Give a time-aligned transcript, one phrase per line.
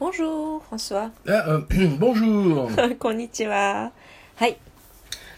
[0.00, 1.10] Bonjour, François.
[1.28, 1.60] Ah, euh,
[1.98, 2.70] bonjour.
[2.98, 3.92] こんにちは。
[4.36, 4.56] はい。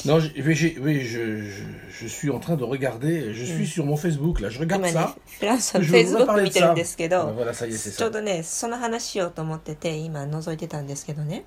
[0.07, 3.33] Non, j'ai- mais j'ai- oui, je, je, je suis en train de regarder.
[3.33, 4.49] Je suis sur mon Facebook là.
[4.51, 6.73] Je 今 regarde ね ça.、 フランスの Je voudrais Facebook parler 見 de てる ça.
[6.73, 8.13] んですけ Ah, ど、 Voilà, ça y est, c'est ちょう ça.
[8.13, 11.45] どね、その話しようと思ってて、今覗いてたんですけどね。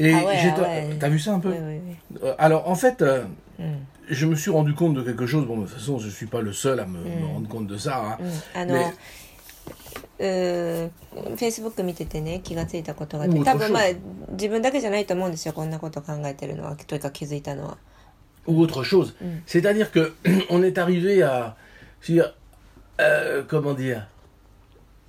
[0.00, 0.96] Et Ah ouais, j'ai- ah ouais.
[1.00, 1.80] t'as vu ça un peu はいはいはい
[2.22, 3.24] Euh, Alors, en fait, euh,
[3.58, 3.86] うん。
[4.10, 5.44] je me suis rendu compte de quelque chose.
[5.46, 7.76] Bon, de toute façon, je suis pas le seul à me, me rendre compte de
[7.76, 8.16] ça.
[8.18, 8.18] hein.
[8.20, 8.94] う
[10.22, 14.00] んあの、ねうー Facebook 見ててね気がついたことがあってうん多分まあ面
[14.32, 17.78] 自分だけじゃないと思うんですよこんなこと考えてるのはというか気づいたのは
[18.46, 19.12] Ou autre chose.
[19.46, 20.14] C'est-à-dire que
[20.48, 21.54] on est arrivé à,
[22.00, 22.34] je veux dire,
[22.98, 24.06] euh, comment dire,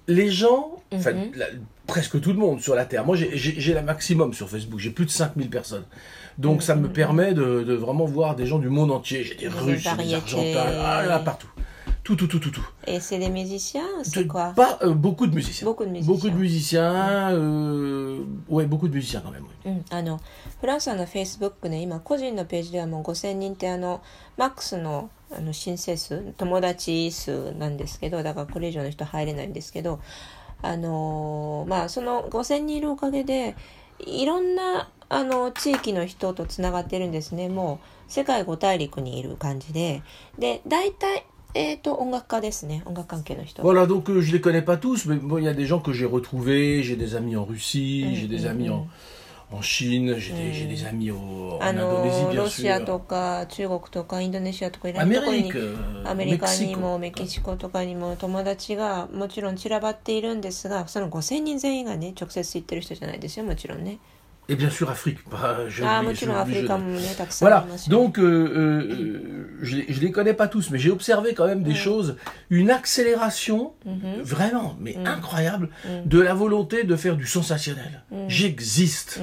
[0.09, 1.45] les gens, enfin, la-
[1.87, 3.05] presque tout le monde sur la terre.
[3.05, 4.79] Moi, j'ai- j'ai j'ai la maximum sur Facebook.
[4.81, 5.85] J'ai plus de 5000 personnes.
[6.37, 9.23] Donc, ça me permet de, de vraiment voir des gens du monde entier.
[9.23, 10.15] J'ai des Des Russes, j'ai des variétés.
[10.57, 11.47] Argentins, ah, là, partout.
[12.04, 12.60] Tout, tout, tout, tout, tout.
[12.86, 15.64] Et c'est des musiciens c'est quoi Pas euh, beaucoup de musiciens.
[15.66, 16.12] Beaucoup de musiciens.
[16.14, 17.30] Beaucoup de musiciens.
[17.32, 19.46] euh, ouais, beaucoup de musiciens quand même.
[19.64, 20.20] うん、あの
[20.60, 24.02] フランスのフェイスブックね今個人のページではもう5000人ってあの
[24.36, 30.00] マックスのあの申請数友達数なんですけどだからこれ以上の人入れないんですけど
[30.60, 33.56] あのーまあその5000人いるおかげで
[34.00, 40.02] いろんなあの地域の人とつながってるんですねもう世界5大陸にいる感じで
[40.38, 45.80] で大体えっ、と音楽家ですね音楽関係の人 Voilà, donc euh, je les connais pas tous, mais bon, il y a des gens
[45.80, 48.88] que j'ai retrouvés, j'ai des amis en Russie, j'ai des amis en,
[49.52, 52.84] en Chine, j'ai des, j'ai des amis au, en あの Indonésie, bien ロシア sûr.
[52.86, 56.78] とか中国とかインドネシアとかいろんなところに Amérique, euh, アメリカに Mexico.
[56.80, 63.98] もメキシコとかにも友達がもちろん散らばっているんですがその5,000人全員がね直接行ってる人じゃないですよもちろんね
[64.48, 65.18] Et bien sûr, Afrique.
[65.32, 66.96] Ah, moi, tu Afrique comme
[67.40, 67.66] Voilà.
[67.88, 71.72] Donc, euh, euh je ne les connais pas tous, mais j'ai observé quand même des
[71.72, 71.76] mm.
[71.76, 72.16] choses,
[72.50, 74.20] une accélération mm-hmm.
[74.22, 75.06] vraiment, mais mm.
[75.06, 76.06] incroyable, mm.
[76.06, 78.04] de la volonté de faire du sensationnel.
[78.28, 79.20] J'existe.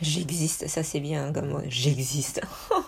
[0.00, 2.40] J'existe, ça c'est bien comme j'existe.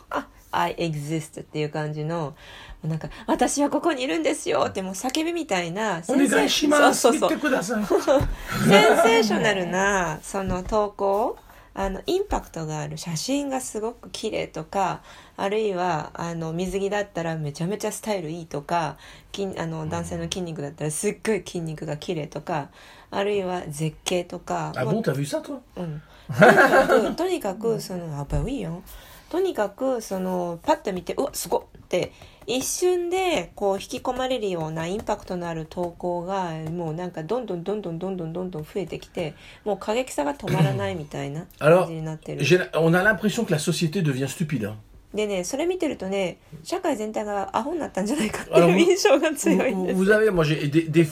[0.51, 2.35] I exist」っていう感じの
[2.83, 7.01] なんか「私はここにいるんですよ」ってもう叫びみたいなお願いします。
[7.01, 7.31] そうそうそう。
[7.31, 7.85] 見てください。
[7.87, 11.37] センセーショナルなその投稿
[11.73, 15.03] あのインパクトがある写真がすごく綺麗とか
[15.37, 18.97] あるいはあの水着だったらめちゃめちゃスタイルいいとか
[19.35, 22.71] 筋あの男性の筋肉だったらすっごい筋肉が綺麗とか
[23.11, 24.99] あるいは絶景とか Ah も
[25.77, 26.03] うん、
[26.37, 28.83] とにかくとにかくそのあバウィーよ
[29.31, 32.13] とにかくそのパッと見てうわすごっって
[32.47, 42.43] 一瞬でこう引き込まれるようなインパクトのある投稿がもうなんかどんどんどんどんどんどんどん増えてきてもう過激さが止まらないみたいな感じになってる。
[42.43, 42.45] Alors,
[45.13, 50.01] でね、それ見てるとね、社会全体がアホになったんじゃないかっていう印象が強いんです。
[50.01, 51.05] Vous avez, moi, j'ai des, des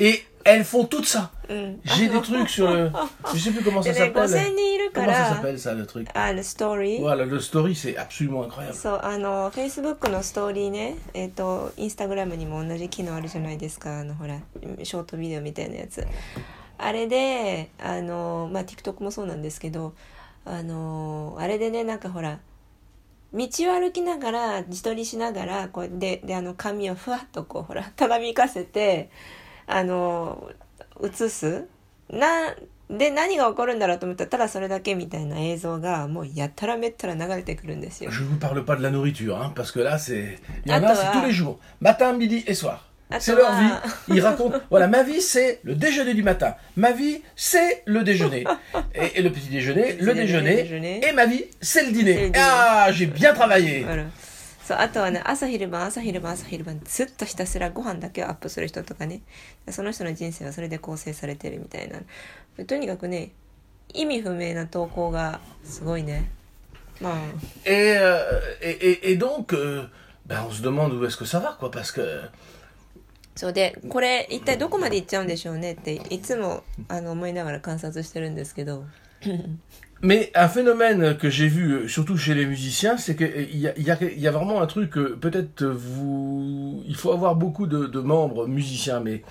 [0.44, 1.30] elles font tout ça.
[1.48, 2.90] うん、J'ai des trucs sur le...
[3.34, 4.28] Je sais plus comment で ça ね s'appelle.
[4.28, 6.06] 5000人いるか Comment ça ら s'appelle ça le truc?
[6.14, 8.72] あのストーリー Voilà, le story c'est absolument incroyable.
[8.74, 14.38] そうあのフェイスブックのストーリーねえっ、とインスタグラムにも同じ機能あるじゃないですかあのほら
[14.82, 16.06] ショートビデオみたいなやつ
[16.78, 19.94] あれであのまあ TikTok もそうなんですけど
[20.44, 22.38] あのあれでねなんかほら
[23.32, 29.10] 道を歩きながら自撮りしながらこうでであの髪をふわっとこうほらただみかせて
[29.69, 30.51] あの
[31.03, 31.65] 映す
[32.09, 32.27] な
[32.89, 38.11] で何が起こるんだろうと思ったらただそれだけみたいな映像がもうやったらめったら流れてくるんですよ。
[38.11, 40.37] Je vous parle pas de la nourriture, hein, parce que là c'est...
[40.67, 41.11] Il y en a, Attends, c'est ah.
[41.19, 41.57] tous les jours.
[41.81, 42.87] Matin, midi et soir.
[43.19, 43.69] C'est Attends, leur vie.
[43.71, 43.83] ah.
[44.09, 46.53] Ils racontent, voilà, ma vie c'est le déjeuner du matin.
[46.75, 48.43] Ma vie c'est le déjeuner.
[48.93, 50.55] Et, et le petit déjeuner, le Le déjeuner.
[50.57, 51.01] déjeuner.
[51.07, 52.13] Et ma vie c'est le dîner.
[52.13, 52.39] C'est le dîner.
[52.39, 53.83] Ah, j'ai bien travaillé.
[53.89, 54.03] あら
[54.70, 59.20] そうあとはね朝昼晩朝昼晩朝昼晩ずっとひたすらご飯だけをアップする人とかね。
[59.68, 61.98] その人の人生はそれで構成されてるみたいな。
[62.64, 63.32] とにかくね
[63.92, 66.30] 意味不明な投稿がすごいね。
[67.00, 67.14] まあ。
[67.64, 69.88] euh, et, et- et donc, euh,
[70.24, 72.30] ben, on se demande où est-ce que ça va, quoi, parce que...
[73.34, 78.84] そうでこれ一体どこまで行っちゃうんでしょうねっていつもあの思いながら観察してるんですけど
[80.02, 83.72] Mais un phénomène que j'ai vu, euh, surtout chez les musiciens, c'est qu'il y a,
[83.76, 86.82] il y, a, y a vraiment un truc, euh, peut-être euh, vous...
[86.88, 89.22] Il faut avoir beaucoup de, de membres musiciens, mais...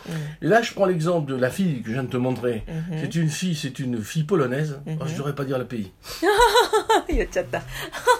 [0.43, 2.63] Et là, je prends l'exemple de la fille que je viens de te montrer.
[2.67, 2.97] Mhm.
[3.01, 4.79] C'est une fille, c'est une fille polonaise.
[4.85, 5.91] Oh, je ne devrais pas dire le pays.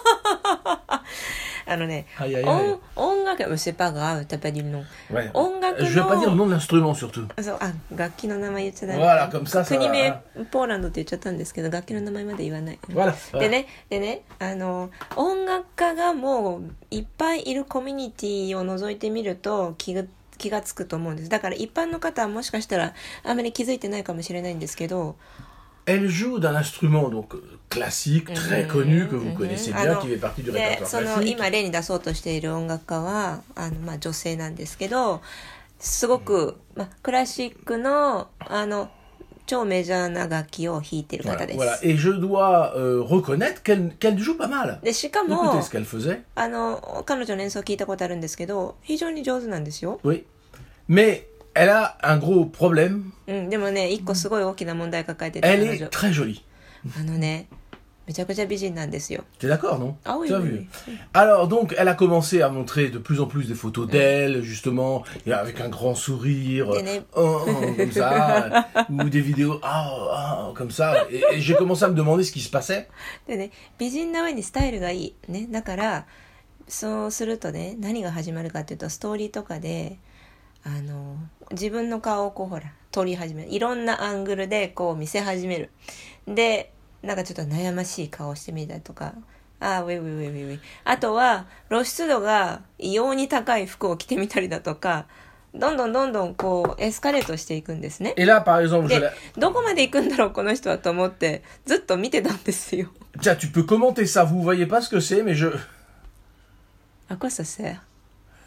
[1.70, 2.48] あのね Aïe, aïe, aïe.
[2.48, 5.30] 音音楽 je sais pas grave t'as pas dit le nom Ouais.
[5.34, 7.26] 音楽 Je vais pas の dire le nom de l'instrument, surtout.
[7.42, 9.92] そうあ楽器の名前言っちゃダメ Voilà, comme ça, ça 国 va.
[9.92, 10.46] 名 hein.
[10.50, 13.14] ポーランドって言っちゃったんですけど楽器の名前まで言わない、Voilà.
[13.38, 20.02] でねでねあの音楽家がはもういっぱいいるコミュニティを覗いてみると気が
[20.38, 22.94] 気がつくと思うんですだから一般の方はもしかしたら
[23.24, 25.16] あんまり気づいてないかもしれないんですけど
[25.86, 27.34] Elle joue d'un instrument donc
[27.68, 31.30] classique, très connu, que vous connaissez bien, qui fait partie du で répertoire その classique.
[31.32, 35.20] 今例に出そうとしている音楽家はあの、まあ、女性なんですけど
[35.78, 38.90] すごく、まあ、クラシックのあの
[39.46, 41.58] 超メジャーな楽器を弾いてる Voilà, 方です。
[41.58, 41.78] voilà.
[41.82, 44.78] Et je dois euh, reconnaître qu'elle qu'elle joue pas mal.
[44.82, 46.20] でしかも Écoutez ce qu'elle faisait.
[46.36, 49.98] あの彼女の演奏聞いたことあるんですけど非常に上手なんですよ。
[50.04, 50.24] Oui.
[50.88, 51.22] Mais
[51.53, 53.11] elle a un gros problème.
[53.27, 56.41] うん、でもね一個すごい大きな問題抱えてて Elle 彼 est 女 très jolie.
[56.99, 57.47] あのね
[58.07, 59.23] めちゃくちゃ美人なんですよ。
[59.39, 60.97] T'es d'accord, non Ah oui, Tu as oui, vu oui.
[61.13, 65.03] Alors, donc, elle a commencé à montrer de plus en plus des photos d'elle, justement,
[65.25, 67.01] et avec un grand sourire, Des nez.
[67.15, 71.07] oh, oh, comme ça, ou des vidéos, ah, ah, comme ça.
[71.09, 72.87] Et, et j'ai commencé à me demander ce qui se passait.
[73.27, 73.49] でね
[73.79, 76.05] 美人な上にスタイルがいいねだから
[76.67, 79.97] そうするとね何が始まるかっていうとストーリーとかで
[80.64, 81.16] あの
[81.52, 83.50] 自分の顔をこうほら撮り始める。
[83.50, 85.70] いろんなアングルでこう見せ始める。
[86.26, 86.72] で
[87.02, 89.14] なんかちょっと悩ましい顔してみたりとか。
[89.62, 90.60] あーウェイウェイウェイウェイウェイ。
[90.84, 95.06] あとは露出度が異様に高い服を着てみたりだとか。
[95.52, 98.14] どんどんどんどんこうエスカレートしていくんですね。
[98.14, 98.24] で
[99.36, 102.88] どこまで行くんだろうこの人はと思ってずっと見てたんですよ。
[103.18, 104.24] Tiens, tu peux commenter ça.
[104.24, 105.48] Vous voyez pas ce que c'est, mais je.
[107.08, 107.80] À quoi ça sert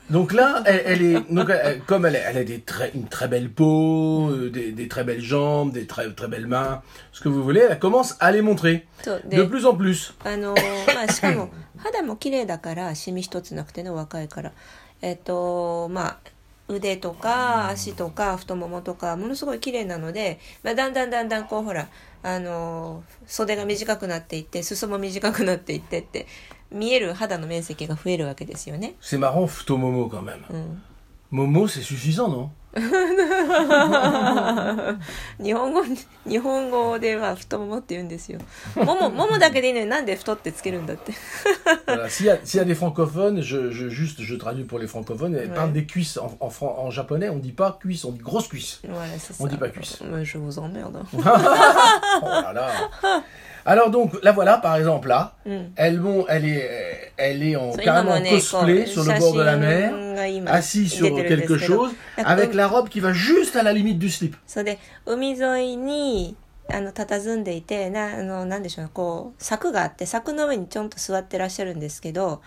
[0.10, 3.28] Donc là, elle, elle est, donc elle- comme elle, elle a des très, une très
[3.28, 6.82] belle peau, euh, des, des très belles jambes, des très, très belles mains,
[7.14, 8.86] ce que vous voulez, elle commence à les montrer.
[9.06, 10.14] De で plus en plus.
[10.26, 14.52] あのまあしかも肌も綺麗だからシミ一つなくてね若いから
[15.02, 16.18] えっとまあ
[16.70, 21.88] 腕とか足とか太ももとかものすごい綺麗なので、まあ、だんだんだんだんこうほら
[22.24, 26.26] あの袖が短くなっていって裾も短くなっていってって
[26.74, 28.96] 見える肌の面積が増えるわけですよね。
[29.00, 30.20] スマホ太ももが。
[30.20, 30.82] うん。
[31.32, 32.50] ももせ suffisant.
[35.43, 35.83] 日本語
[36.27, 38.39] 日本語では太ももって言うんですよ。
[38.77, 41.13] ももももだけでいいのになんで太ってつけるんだって。
[41.87, 44.79] Voilà, S'il y, a- s'il y a des francophones, je, je- juste, je traduis pour
[44.79, 45.55] les francophones, elles Ouais.
[45.55, 46.19] parlent des cuisses.
[46.19, 48.81] En, en, fran- en japonais, on dit pas cuisse, on dit grosse cuisse.
[48.89, 49.51] Voilà, c'est On ça.
[49.51, 49.99] dit pas cuisse.
[50.05, 51.03] Mais je vous emmerde.
[51.15, 52.71] Oh là là.
[53.65, 55.35] Alors donc, la voilà, par exemple, là.
[55.45, 55.57] Mm.
[55.77, 59.35] Elle, bon, elle, est, elle est en そう carrément 今もね cosplay こう sur le bord
[59.35, 60.62] de la 写 mer, 真が今 が今出
[61.00, 61.88] てるんですけど、
[62.18, 62.70] avec la。
[64.48, 66.36] そうで海沿いに
[66.70, 72.42] あの佇んでいてなあのなんでしょうこう柵があって柵の上にちょんと座ってらっしゃるんですけど、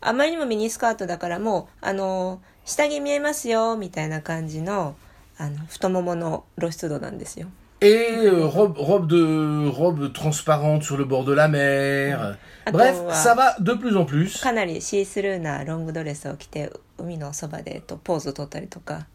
[0.00, 4.96] あまりにもミニスカートだからもうあの下着見えますよみたいな感じの
[5.38, 7.48] あの太ももの露出度なんですよ。
[7.82, 12.36] え、ロ euh, robe, robe, de, robe transparente sur le bord de la mer.
[12.70, 14.38] Bref, ça va de plus en plus.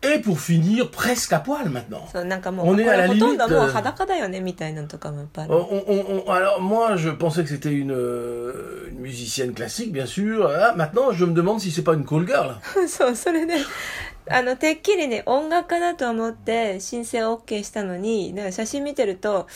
[0.03, 2.05] Et pour finir, presque à poil maintenant.
[2.13, 3.41] on est à la limite.
[5.49, 10.49] On, alors moi, je pensais que c'était une, euh, musicienne classique, bien sûr.
[10.49, 12.55] Ah, maintenant, je me demande si c'est pas une call girl.
[14.27, 19.47] あの、てっきりね、音楽家だと思って申請 OK したのに、なんか写真見てると、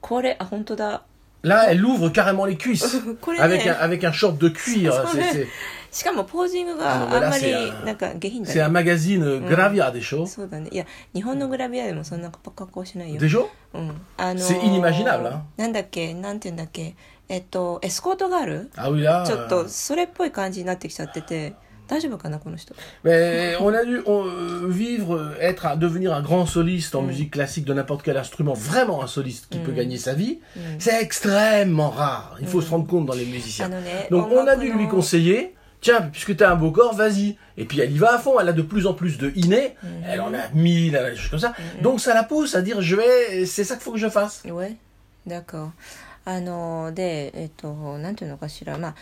[0.00, 1.02] これ、あ、本当だ。
[1.44, 3.00] Là, elle ouvre carrément les cuisses.
[3.38, 4.92] avec, un, avec un short de cuir.
[5.12, 5.46] C'est
[5.95, 10.25] しかもポージングあのがあんまりだからなんか下品だ c'est un ね magazine euh, Gravia des shows.
[10.27, 15.41] そうだねいや日本のグラビアでもそんな格好しないよ Des shows うんあの C'est inimaginable, hein.
[15.57, 16.95] なんだっけなんて言うんだっけ
[17.29, 19.25] えっとエスコートガール Ah oui, là.
[19.25, 21.53] ちょっ euh, とそれっぽい感じになってきちゃってて
[21.87, 22.73] 大丈夫かなこの人
[23.03, 27.01] Mais on a dû on, euh, vivre, euh, être, un- devenir un grand soliste en
[27.01, 30.39] musique classique de n'importe quel instrument, vraiment un soliste qui peut gagner sa vie,
[30.79, 32.37] c'est extrêmement rare.
[32.39, 33.65] Il faut se rendre compte dans les musiciens.
[33.65, 36.43] Ah non, mais Donc on on a va dû comment- lui conseiller, tiens, puisque tu
[36.43, 37.37] as un beau corps, vas-y.
[37.57, 39.75] Et puis elle y va à fond, elle a de plus en plus de inné,
[40.07, 41.53] elle en a mille, elle a des choses comme ça.
[41.81, 44.43] Donc ça la pousse à dire, je vais, c'est ça qu'il faut que je fasse.
[44.45, 44.75] Ouais
[45.27, 45.71] d'accord
[46.23, 48.95] あのでえっとなんていうのかしらまあ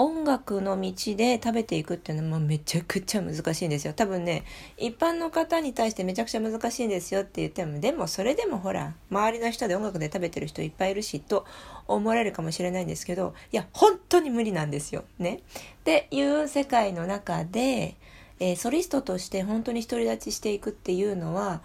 [0.00, 3.92] 音楽の道で食べていくっていうのはめちゃくちゃ難しいんですよ。
[3.94, 4.44] 多分ね
[4.76, 11.44] 一般の方に対してめちゃくちゃ難しいんですよって言ってもでもそれでもほら周りの人で音楽で食べてる人いっぱいいるしと
[11.88, 15.02] 思われるかもしれないんですけどいや本当に無理なんですよ。
[15.18, 15.40] ね。
[15.80, 17.96] っていう世界の中で、
[18.38, 21.60] えーソリストとして本当に独り立ちしていくっていうのは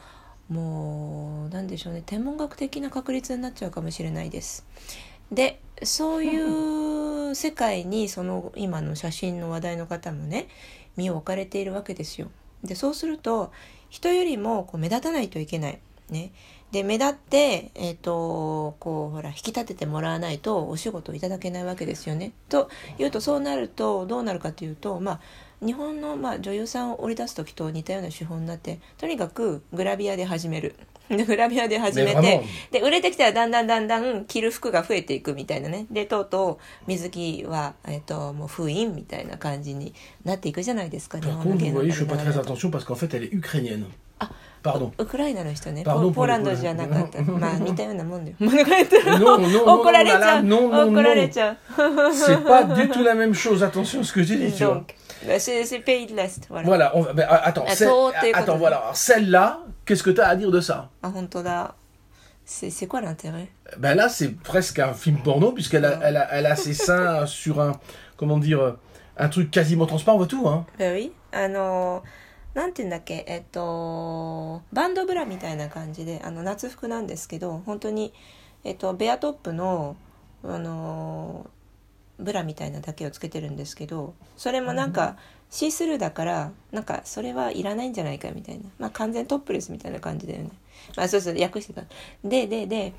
[0.50, 2.02] もう何でしょうね。
[2.04, 4.66] 天文学的な確率になっちゃうかもしれないです。
[5.32, 7.03] でそういう
[7.36, 10.48] 世界にその今の写真の話題の方もね
[10.96, 12.30] 身を置かれているわけですよ。
[12.64, 13.52] でそうすると
[13.90, 15.80] 人よりもこう目立たないといけない。
[16.10, 16.32] ね、
[16.72, 22.34] で目立って、えー、とこうほら引き立ててもらわないとお仕事をいただけないわけですよね。
[22.50, 25.20] というとそうなるとどうなるかというと、まあ、
[25.66, 30.76] 日本の、まあ、女優さんを織り出す時と似たような手法になってとにかくグラビアで始める。
[31.28, 39.94] グラビアで始めてで売れてきたらだんだんだんだん着る服が増えていくみたいなねでとうとう水着は、えー、ともう封印みたいな感じに
[40.24, 41.58] なっていくじゃないですか日本
[44.78, 44.94] の。
[44.98, 47.22] ウクライナの人ね、ポーランドじゃなかった。
[47.22, 48.32] まあ、似たようなもんだ。
[48.40, 50.46] 怒られちゃう。
[50.90, 51.58] 怒られちゃう。
[55.27, 56.47] Donc, c'est c'est pays de l'Est.
[56.49, 56.67] Voilà.
[56.67, 58.77] Voilà, on va- ben, attends, Attends, celle- t'es- attends, voilà.
[58.79, 61.75] Alors, Celle-là, qu'est-ce que tu as à dire de ça あ、本当だ。
[62.45, 63.49] C'est c'est quoi l'intérêt
[63.79, 67.27] Ben là, c'est presque un film porno, puisqu'elle a, elle a, elle a ses seins
[67.27, 67.73] sur un,
[68.17, 68.73] comment dire, euh,
[69.19, 70.65] un truc quasiment transparent, on voit tout, hein.
[70.79, 72.03] えoui あの、
[72.55, 78.15] なんて言うんだっけ、えっと、バンドブラみたいな感じで、あの、夏服なんですけど、本当に、
[78.65, 79.97] えっと、ベアトップの、
[80.43, 81.45] あの、
[82.24, 85.18] ブラみたいなだけをつけてるんですけど、それもなんか、
[85.50, 88.64] シースルーだから、なんか、それはいらないんじゃないかみたいな。
[88.80, 90.50] まあ、完全トップレスみたいな感じだよね。
[90.98, 91.84] まあ、そうそう、訳してた。
[92.24, 92.94] で、で、で、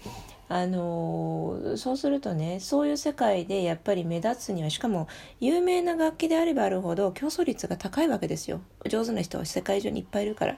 [0.49, 5.09] あのーそうするとねそういう世界でやっぱり目立つにはしかも
[5.41, 10.57] 有名な楽器であればあるほど競争率が高いわけですよ上手な人は世界中にいっぱいいるから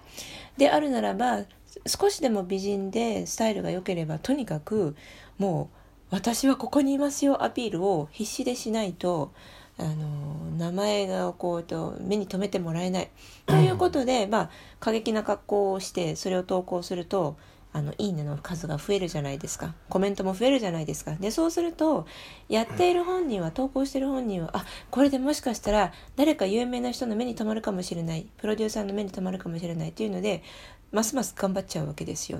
[0.56, 1.44] であるならば
[1.86, 4.96] 少しでも美人でスタイルが良ければとにかく
[5.38, 9.32] もう私はここにいますよアピールを必死でしないと
[9.78, 13.10] あの名前がこうと目に留めてもらえない。
[13.44, 17.36] ということで、まあ、過激な格好をしてそれを投稿すると
[17.74, 19.74] あのいいねの数が増えるじゃないですか。
[19.90, 21.12] コメントも増えるじゃないですか。
[21.16, 22.06] でそうすると
[22.48, 28.26] やっている本人は投稿している本人はあこれでもしかしたら誰か有名な人の目に留まるかもしれない。
[28.38, 29.92] プロデューサーの目に留まるかもしれない。
[29.92, 30.42] というので
[30.90, 32.38] ますます頑張っちゃうわけですよ。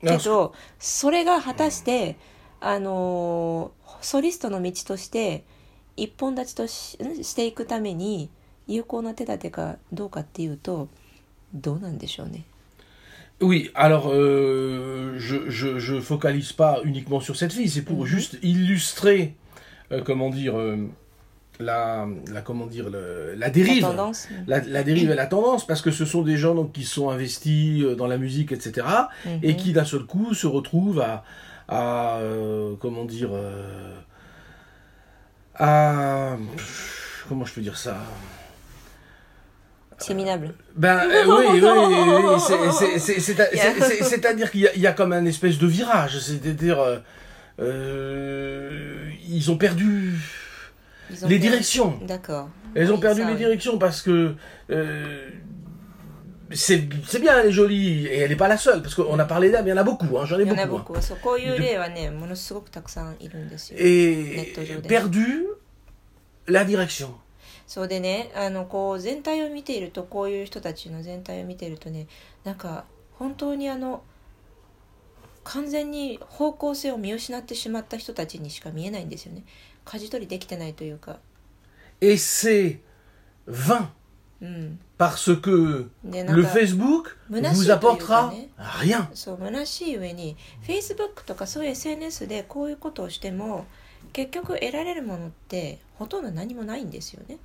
[0.00, 2.16] けどそれが果たして、
[2.61, 5.43] あのーソリストの道として
[5.97, 8.29] 一本立ちとししていくために
[8.67, 10.89] 有効な手立てかどうかっていうと
[11.53, 12.43] どうなんでしょうね。
[13.41, 18.05] Oui, alors euh, je, je, je focalise pas uniquement sur cette fille, c'est pour Mhm.
[18.05, 19.35] juste illustrer,
[19.91, 20.77] euh, comment dire, euh,
[21.59, 23.81] la, la, comment dire, le- la dérive.
[23.83, 24.27] La tendance.
[24.47, 27.09] La, la dérive et la tendance, parce que ce sont des gens donc, qui sont
[27.09, 28.87] investis euh, dans la musique, etc.,
[29.43, 29.57] et Mhm.
[29.57, 31.23] qui d'un seul coup se retrouvent à,
[31.70, 33.94] à euh, comment dire, euh,
[35.54, 37.96] à, pff, comment je peux dire ça?
[39.98, 40.54] C'est minable.
[40.74, 44.66] Ben euh, oui, oui, oui, oui, c'est- c'est- c'est- c'est- c'est- c'est- c'est-à-dire qu'il y,
[44.68, 47.02] a- il y a comme un espèce de virage, c'est-à-dire
[49.28, 50.14] ils ont perdu
[51.10, 51.98] Ils ont les perdu- directions.
[52.06, 52.48] D'accord.
[52.74, 54.34] Elles ont perdu ça, les directions parce que
[56.52, 56.78] c'est
[57.20, 59.66] bien, elle est jolie, et elle n'est pas la seule, parce qu'on a parlé d'âme,
[59.66, 60.56] il y en a beaucoup, hein, j'en ai beaucoup.
[60.56, 61.00] Il y en a beaucoup, hein.
[61.00, 61.14] so,
[63.76, 64.54] et
[64.88, 65.46] perdu
[66.46, 67.14] la direction.
[67.70, 72.08] そうでねあのこう全体を見ているとこういう人たちの全体を見ているとね
[72.42, 72.84] なんか
[73.16, 74.02] 本当にあの
[75.44, 79.44] 完全に方向性を見失ってしまった人たちにしか見えないんですよね
[79.84, 81.20] 舵取りできてないというか。
[82.00, 82.80] Et c'est
[83.46, 83.86] 20
[84.40, 84.78] Mm.
[84.96, 89.08] Parce que le Facebook vous apportera rien.
[89.14, 93.66] そう、虚しい上に、Facebook とかそういう SNS でこういうことをしても、
[94.12, 97.38] 結局得られるものってほとんど何もないんですよね。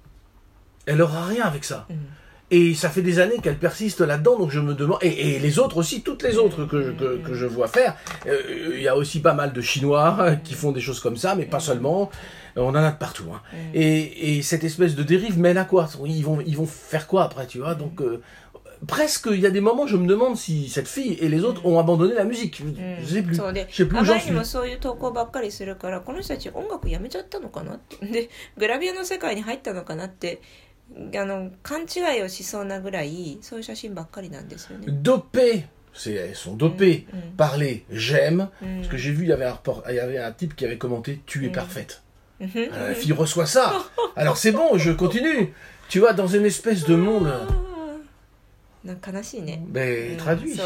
[0.86, 1.86] Elle aura rien avec ça.
[1.90, 2.25] Mm.
[2.53, 4.99] Et ça fait des années qu'elle persiste là-dedans, donc je me demande.
[5.03, 7.97] Et, et les autres aussi, toutes les autres que, je- que, que je vois faire.
[8.27, 11.37] euh, Il y a aussi pas mal de Chinois qui font des choses comme ça,
[11.37, 12.11] mais pas seulement.
[12.57, 13.27] On en a de partout.
[13.33, 13.41] hein.
[13.73, 17.23] Et, et cette espèce de dérive mène à quoi ils vont, ils vont faire quoi
[17.23, 18.21] après, tu vois Donc euh,
[18.89, 21.65] presque, il y a des moments, je me demande si cette fille et les autres
[21.67, 22.61] ont abandonné la musique.
[22.61, 23.37] Je, je sais plus.
[23.37, 24.33] そうで Je sais plus あ où ま j'en りに suis.
[24.35, 30.41] もそういう投稿ばっかりするからこの人たち音楽やめちゃったのかなって でグラビアの世界に入ったのかなって
[31.17, 34.87] あの勘違いをしそうなぐらいそういう写真ばっかりなんですよね。
[35.03, 35.65] Dopés,
[35.95, 37.37] c'est, elles sont dopées Mm, mm.
[37.37, 38.49] par les j'aime.
[38.61, 38.77] Mm.
[38.79, 40.65] Parce que j'ai vu, il y avait un, report, il y avait un type qui
[40.65, 41.53] avait commenté Tu es Mm.
[41.53, 42.01] parfaite.
[42.41, 43.85] うん Alors, la fille reçoit ça.
[44.17, 45.53] Alors c'est bon, je continue.
[45.89, 47.31] Tu vois, dans une espèce de monde.
[48.83, 49.63] なんか悲しいね。
[49.71, 50.57] Ben, うん traduit.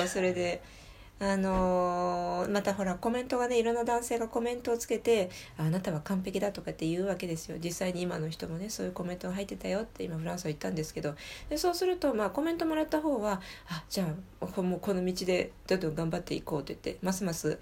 [1.21, 11.15] あのーまたほらコメントがねいろんな男性がコメントをつけてあなたは完璧だとかって言うわけですよ実際に今の人もねそういうコメントが入ってたよって今フランスは言ったんですけど
[11.49, 14.05] でそうするとまあコメントもらった方はあじゃ
[14.41, 17.59] あもうこの道でどんどん頑張っていこうって言ってますます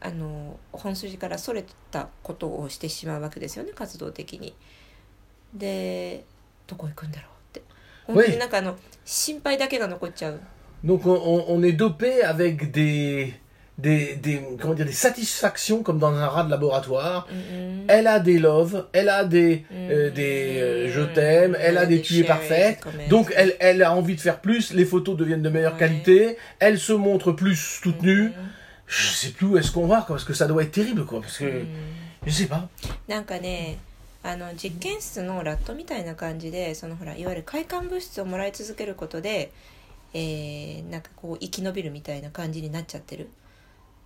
[0.00, 4.54] あの本筋からそれたことをしてしまうわけですよね活動的に。
[5.54, 6.24] で
[6.66, 7.62] どこ行くんだろうって
[8.04, 10.40] 本当になんかあの心配だけが残っちゃう。
[10.83, 13.33] Donc on, on- on est dopé avec des,
[13.77, 17.27] des, des, comment dire, des satisfactions comme dans un rat de laboratoire.
[17.87, 22.01] Elle a des loves, elle a des, euh, des euh, je t'aime, elle a des
[22.01, 22.79] tués parfaits.
[23.09, 26.79] Donc elle, elle a envie de faire plus, les photos deviennent de meilleure qualité, elle
[26.79, 28.31] se montre plus toute nue.
[28.87, 31.21] Je sais plus où est-ce qu'on va, quoi, parce que ça doit être terrible, quoi,
[31.21, 31.63] parce que
[32.25, 32.67] je sais pas.
[33.07, 33.77] なんかね
[34.23, 39.51] あの実験室のラットみたいな感じでそのほらいわゆる快感物質をもらい続けることで、
[40.18, 43.28] えー、なんかこう生き延びるみたいな感じになっちゃってる。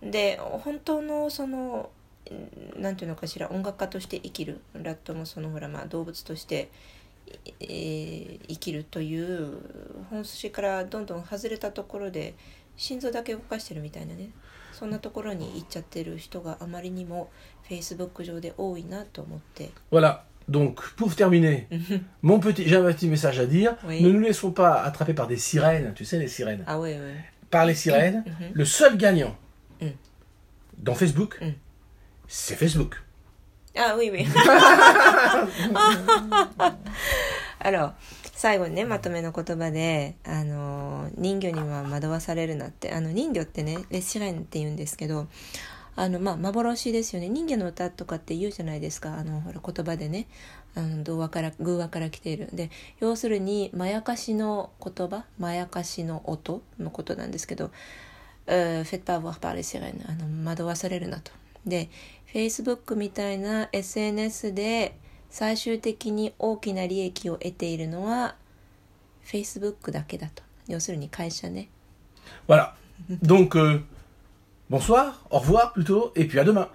[0.03, 1.89] で本当のその
[2.75, 6.69] なんていうのかしら音楽家として生きるラットもそのほらまあ動物として、
[7.61, 9.57] えー、生きるという
[10.09, 12.35] 本筋からどんどん外れたところで
[12.75, 14.31] 心臓だけ動かしてるみたいなね
[14.73, 17.29] そんなところに行っちゃってる人があまりにも
[17.67, 19.71] フェイスブック上で多いなと思って。
[19.91, 20.19] Voilà.
[20.48, 21.68] Donc, pour terminer,
[22.22, 23.74] mon petit, j'ai un petit message à dire.
[23.86, 24.02] Oui.
[24.02, 26.62] Ne nous laissons pas attraper par des sirènes, tu sais, les sirènes.
[26.66, 27.12] Ah oui, oui.
[27.50, 29.36] Par les sirènes, le seul gagnant
[30.78, 31.52] dans Facebook, mm.
[32.28, 33.02] c'est Facebook.
[33.76, 34.26] Ah oui, oui.
[37.60, 37.94] Alors,
[38.36, 45.26] 最後にねまとめの言葉であの人魚には惑わされるなってあの人魚ってねレシレンって言うんですけど
[45.95, 50.27] あのまあ幻ですよね人魚の歌とかって言うじゃないですかあのほら言葉でね
[50.75, 52.69] あの童話から偶話から来ているで
[52.99, 57.71] 要するにまやかしの言葉まやかしの音のことなんですけど
[58.45, 61.31] フェッパーワーパーレシレンあの惑わされるなと。
[61.65, 61.89] で
[62.33, 64.97] Facebook みたいな SNS で
[65.29, 68.35] 最終的に大きな利益を得ているのは
[69.25, 70.43] Facebook だけだと。
[70.67, 71.69] 要するに会社ね。
[72.47, 72.73] Voilà.
[73.09, 73.83] Donc,
[74.71, 76.69] bonsoir, au revoir plutôt, et puis à demain.